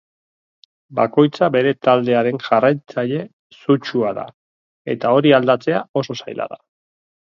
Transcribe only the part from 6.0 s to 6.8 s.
oso zaila da.